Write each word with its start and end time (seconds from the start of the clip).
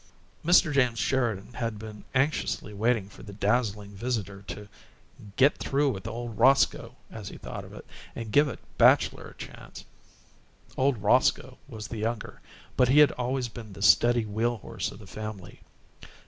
Mr. 0.43 0.73
James 0.73 0.97
Sheridan 0.97 1.53
had 1.53 1.77
been 1.77 2.03
anxiously 2.15 2.73
waiting 2.73 3.07
for 3.07 3.21
the 3.21 3.33
dazzling 3.33 3.91
visitor 3.91 4.41
to 4.47 4.67
"get 5.35 5.59
through 5.59 5.89
with 5.91 6.07
old 6.07 6.39
Roscoe," 6.39 6.95
as 7.11 7.29
he 7.29 7.37
thought 7.37 7.63
of 7.63 7.71
it, 7.71 7.85
and 8.15 8.31
give 8.31 8.47
a 8.47 8.57
bachelor 8.79 9.27
a 9.27 9.35
chance. 9.35 9.85
"Old 10.75 10.97
Roscoe" 11.03 11.59
was 11.67 11.89
the 11.89 11.99
younger, 11.99 12.41
but 12.75 12.89
he 12.89 12.97
had 12.97 13.11
always 13.11 13.47
been 13.47 13.73
the 13.73 13.83
steady 13.83 14.25
wheel 14.25 14.57
horse 14.57 14.91
of 14.91 14.97
the 14.97 15.05
family. 15.05 15.61